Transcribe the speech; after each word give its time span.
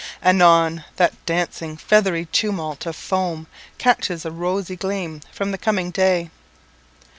Anon, 0.23 0.83
that 0.95 1.13
dancing 1.27 1.77
feathery 1.77 2.25
tumult 2.25 2.87
of 2.87 2.95
foam 2.95 3.45
catches 3.77 4.25
a 4.25 4.31
rosy 4.31 4.75
gleam 4.75 5.21
from 5.31 5.51
the 5.51 5.59
coming 5.59 5.91
day. 5.91 6.31